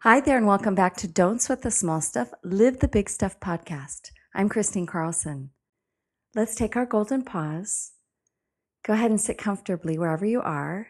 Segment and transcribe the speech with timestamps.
[0.00, 3.40] Hi there, and welcome back to Don't Sweat the Small Stuff, Live the Big Stuff
[3.40, 4.10] podcast.
[4.34, 5.50] I'm Kristine Carlson.
[6.34, 7.92] Let's take our golden pause.
[8.84, 10.88] Go ahead and sit comfortably wherever you are,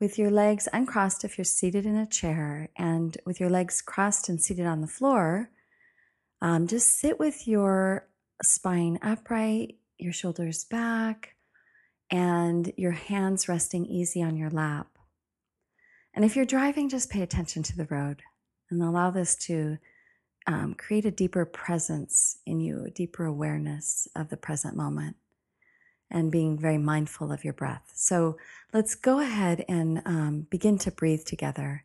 [0.00, 4.28] with your legs uncrossed if you're seated in a chair, and with your legs crossed
[4.28, 5.50] and seated on the floor.
[6.42, 8.08] Um, just sit with your
[8.42, 11.36] spine upright, your shoulders back,
[12.10, 14.88] and your hands resting easy on your lap.
[16.12, 18.24] And if you're driving, just pay attention to the road
[18.70, 19.78] and allow this to
[20.46, 25.16] um, create a deeper presence in you, a deeper awareness of the present moment,
[26.10, 27.92] and being very mindful of your breath.
[27.94, 28.36] So
[28.72, 31.84] let's go ahead and um, begin to breathe together.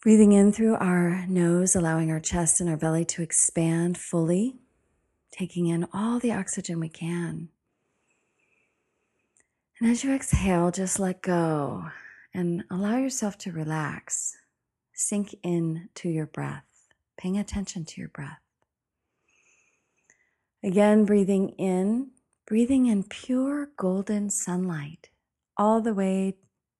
[0.00, 4.56] Breathing in through our nose, allowing our chest and our belly to expand fully,
[5.30, 7.48] taking in all the oxygen we can.
[9.80, 11.90] And as you exhale, just let go
[12.34, 14.36] and allow yourself to relax
[14.98, 16.64] sink in to your breath,
[17.16, 18.40] paying attention to your breath.
[20.62, 22.10] Again, breathing in,
[22.46, 25.10] breathing in pure golden sunlight
[25.56, 26.34] all the way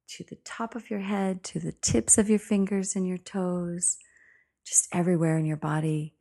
[0.08, 3.98] to the top of your head, to the tips of your fingers and your toes,
[4.66, 6.14] just everywhere in your body.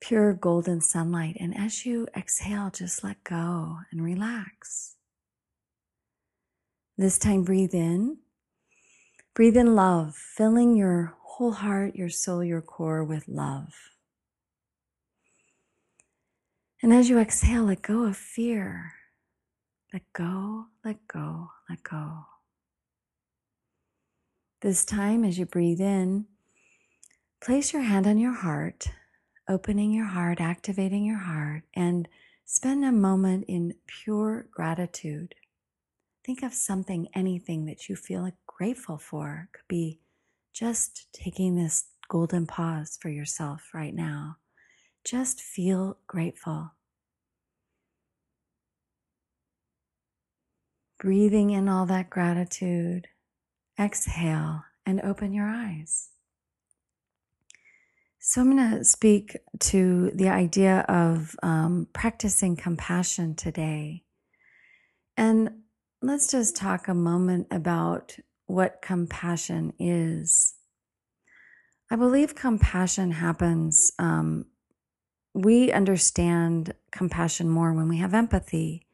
[0.00, 1.36] Pure golden sunlight.
[1.38, 4.96] And as you exhale, just let go and relax.
[6.96, 8.18] This time, breathe in
[9.38, 13.72] Breathe in love, filling your whole heart, your soul, your core with love.
[16.82, 18.94] And as you exhale, let go of fear.
[19.92, 22.24] Let go, let go, let go.
[24.60, 26.26] This time, as you breathe in,
[27.40, 28.88] place your hand on your heart,
[29.48, 32.08] opening your heart, activating your heart, and
[32.44, 35.36] spend a moment in pure gratitude.
[36.24, 39.48] Think of something, anything that you feel like grateful for.
[39.52, 40.00] Could be
[40.52, 44.36] just taking this golden pause for yourself right now.
[45.04, 46.72] Just feel grateful.
[50.98, 53.06] Breathing in all that gratitude.
[53.78, 56.08] Exhale and open your eyes.
[58.18, 64.02] So, I'm going to speak to the idea of um, practicing compassion today.
[65.16, 65.50] And
[66.02, 70.54] let's just talk a moment about what compassion is.
[71.90, 73.92] I believe compassion happens.
[73.98, 74.46] Um,
[75.34, 78.86] we understand compassion more when we have empathy.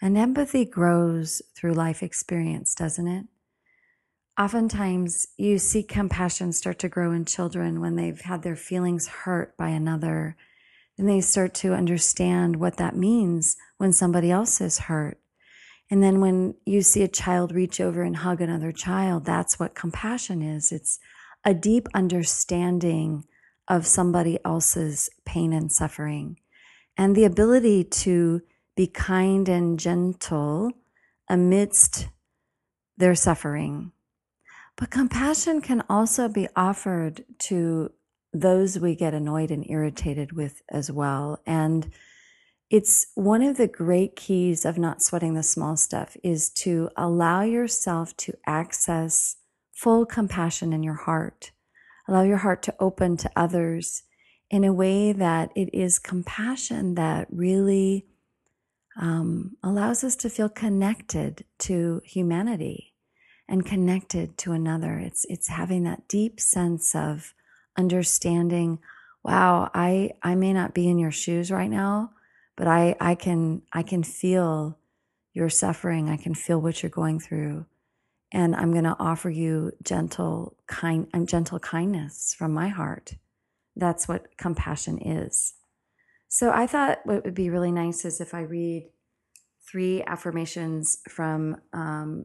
[0.00, 3.26] And empathy grows through life experience, doesn't it?
[4.38, 9.56] Oftentimes, you see compassion start to grow in children when they've had their feelings hurt
[9.56, 10.36] by another.
[10.96, 15.18] And they start to understand what that means when somebody else is hurt.
[15.90, 19.74] And then when you see a child reach over and hug another child, that's what
[19.74, 20.70] compassion is.
[20.70, 20.98] It's
[21.44, 23.24] a deep understanding
[23.68, 26.38] of somebody else's pain and suffering
[26.96, 28.42] and the ability to
[28.76, 30.72] be kind and gentle
[31.28, 32.08] amidst
[32.96, 33.92] their suffering.
[34.76, 37.92] But compassion can also be offered to
[38.32, 41.40] those we get annoyed and irritated with as well.
[41.46, 41.90] And
[42.70, 47.42] it's one of the great keys of not sweating the small stuff is to allow
[47.42, 49.36] yourself to access
[49.72, 51.52] full compassion in your heart.
[52.06, 54.02] Allow your heart to open to others
[54.50, 58.06] in a way that it is compassion that really
[59.00, 62.94] um, allows us to feel connected to humanity
[63.48, 64.98] and connected to another.
[64.98, 67.32] It's it's having that deep sense of
[67.76, 68.78] understanding.
[69.22, 72.12] Wow, I I may not be in your shoes right now,
[72.58, 74.76] but I, I can I can feel
[75.32, 76.10] your suffering.
[76.10, 77.64] I can feel what you're going through.
[78.32, 83.14] And I'm to offer you gentle kind um, gentle kindness from my heart.
[83.76, 85.54] That's what compassion is.
[86.26, 88.90] So I thought what would be really nice is if I read
[89.70, 92.24] three affirmations from um,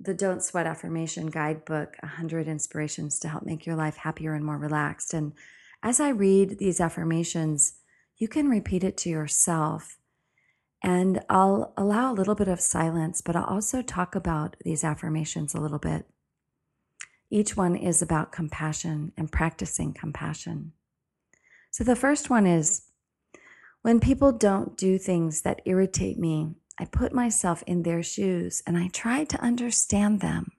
[0.00, 4.58] the Don't Sweat Affirmation Guidebook 100 Inspirations to Help Make Your Life Happier and More
[4.58, 5.12] Relaxed.
[5.12, 5.34] And
[5.82, 7.74] as I read these affirmations,
[8.16, 9.98] you can repeat it to yourself.
[10.82, 15.54] And I'll allow a little bit of silence, but I'll also talk about these affirmations
[15.54, 16.06] a little bit.
[17.30, 20.72] Each one is about compassion and practicing compassion.
[21.70, 22.82] So the first one is
[23.82, 28.76] when people don't do things that irritate me, I put myself in their shoes and
[28.76, 30.52] I try to understand them.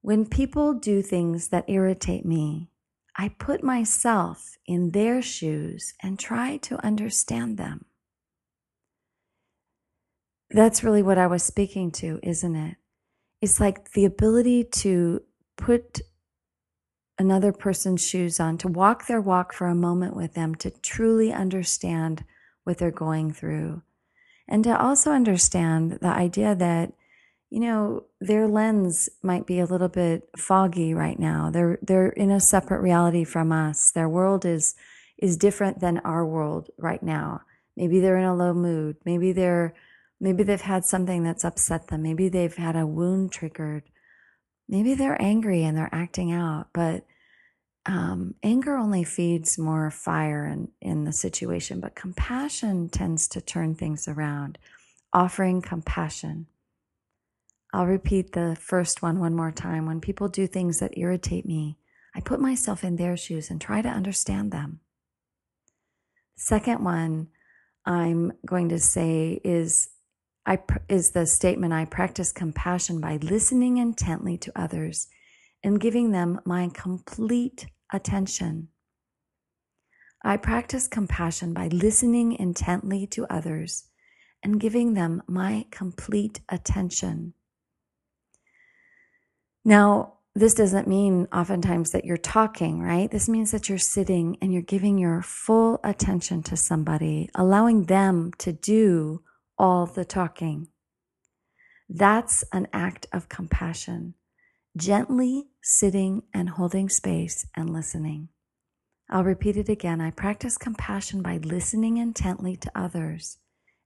[0.00, 2.70] When people do things that irritate me,
[3.20, 7.86] I put myself in their shoes and try to understand them.
[10.50, 12.76] That's really what I was speaking to, isn't it?
[13.42, 15.22] It's like the ability to
[15.56, 16.00] put
[17.18, 21.32] another person's shoes on, to walk their walk for a moment with them, to truly
[21.32, 22.24] understand
[22.62, 23.82] what they're going through.
[24.46, 26.92] And to also understand the idea that,
[27.50, 31.50] you know, their lens might be a little bit foggy right now.
[31.50, 33.90] They're they're in a separate reality from us.
[33.90, 34.74] Their world is
[35.18, 37.42] is different than our world right now.
[37.76, 38.96] Maybe they're in a low mood.
[39.04, 39.74] Maybe they're
[40.20, 42.02] maybe they've had something that's upset them.
[42.02, 43.84] Maybe they've had a wound triggered
[44.68, 47.04] maybe they're angry and they're acting out, but
[47.86, 53.74] um, anger only feeds more fire in, in the situation, but compassion tends to turn
[53.74, 54.58] things around.
[55.12, 56.46] Offering compassion.
[57.72, 59.86] I'll repeat the first one one more time.
[59.86, 61.78] When people do things that irritate me,
[62.14, 64.80] I put myself in their shoes and try to understand them.
[66.36, 67.28] Second one
[67.84, 69.90] I'm going to say is
[70.46, 75.08] I, is the statement I practice compassion by listening intently to others
[75.62, 78.68] and giving them my complete attention.
[80.24, 83.84] I practice compassion by listening intently to others
[84.42, 87.34] and giving them my complete attention.
[89.68, 93.10] Now, this doesn't mean oftentimes that you're talking, right?
[93.10, 98.30] This means that you're sitting and you're giving your full attention to somebody, allowing them
[98.38, 99.20] to do
[99.58, 100.68] all the talking.
[101.86, 104.14] That's an act of compassion,
[104.74, 108.30] gently sitting and holding space and listening.
[109.10, 110.00] I'll repeat it again.
[110.00, 113.36] I practice compassion by listening intently to others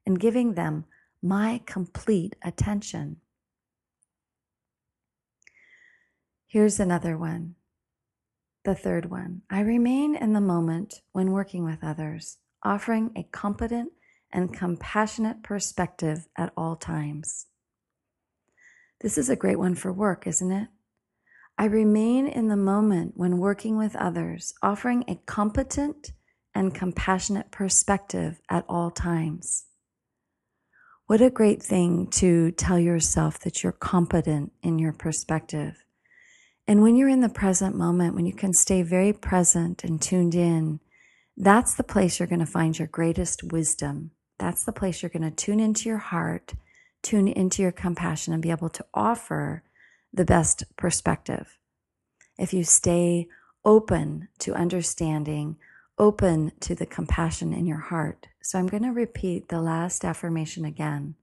[0.07, 0.85] and giving them
[1.21, 3.17] my complete attention.
[6.53, 7.55] Here's another one.
[8.67, 9.41] The third one.
[9.49, 13.93] I remain in the moment when working with others, offering a competent
[14.31, 17.47] and compassionate perspective at all times.
[19.01, 20.69] This is a great one for work, isn't it?
[21.57, 26.13] I remain in the moment when working with others, offering a competent
[26.55, 29.65] and compassionate perspective at all times.
[31.07, 35.83] What a great thing to tell yourself that you're competent in your perspective.
[36.67, 40.35] And when you're in the present moment, when you can stay very present and tuned
[40.35, 40.81] in,
[41.37, 44.13] that's the place you're going to find your greatest wisdom
[44.43, 46.55] that's the place you're going to tune into your heart,
[47.01, 49.63] tune into your compassion, and be able to offer
[50.13, 51.59] the best perspective.
[52.37, 53.29] If you stay
[53.65, 55.59] open to understanding,
[55.97, 58.27] open to the compassion in your heart.
[58.43, 61.15] So I'm going to repeat the last affirmation again.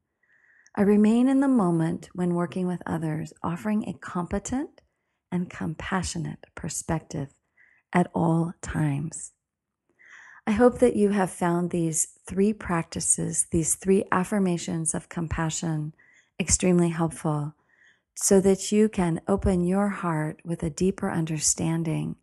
[0.73, 4.79] I remain in the moment when working with others, offering a competent
[5.31, 7.29] and compassionate perspective
[7.93, 9.31] at all times.
[10.47, 15.93] I hope that you have found these three practices, these three affirmations of compassion,
[16.39, 17.53] extremely helpful
[18.15, 22.15] so that you can open your heart with a deeper understanding,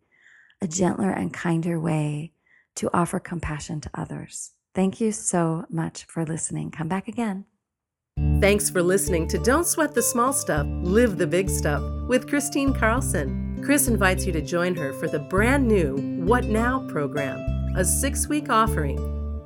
[0.61, 2.33] a gentler and kinder way
[2.75, 4.51] to offer compassion to others.
[4.75, 6.69] Thank you so much for listening.
[6.69, 7.45] Come back again.
[8.17, 12.73] Thanks for listening to Don't Sweat the Small Stuff, Live the Big Stuff with Kristine
[12.73, 13.61] Carlson.
[13.63, 17.39] Chris invites you to join her for the brand new What Now program
[17.75, 18.97] a six week offering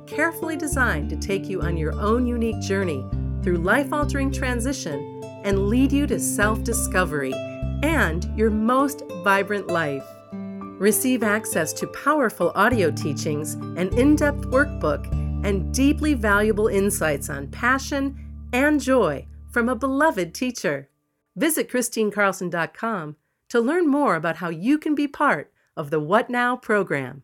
[0.06, 3.04] carefully designed to take you on your own unique journey
[3.42, 7.34] through life altering transition and lead you to self discovery
[7.82, 10.04] and your most vibrant life.
[10.32, 15.10] Receive access to powerful audio teachings, an in depth workbook,
[15.44, 18.18] and deeply valuable insights on passion
[18.52, 20.88] and joy from a beloved teacher.
[21.36, 23.16] Visit KristineCarlson.com
[23.48, 27.22] to learn more about how you can be part of the What Now program.